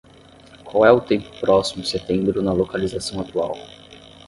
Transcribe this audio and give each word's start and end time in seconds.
Qual 0.65 0.83
é 0.83 0.91
o 0.91 0.99
tempo 0.99 1.29
próximo 1.39 1.85
setembro 1.85 2.41
na 2.41 2.51
localização 2.51 3.19
atual? 3.21 3.53